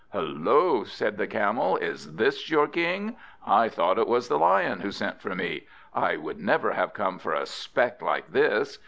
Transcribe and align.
"Hullo," 0.15 0.83
said 0.85 1.19
the 1.19 1.27
Camel, 1.27 1.77
"is 1.77 2.15
this 2.15 2.49
your 2.49 2.67
King? 2.67 3.17
I 3.45 3.69
thought 3.69 3.99
it 3.99 4.07
was 4.07 4.29
the 4.29 4.39
Lion 4.39 4.79
who 4.79 4.89
sent 4.89 5.21
for 5.21 5.35
me. 5.35 5.67
I 5.93 6.15
would 6.15 6.39
never 6.39 6.71
have 6.71 6.95
come 6.95 7.19
for 7.19 7.33
a 7.33 7.45
speck 7.45 8.01
like 8.01 8.31
this." 8.31 8.79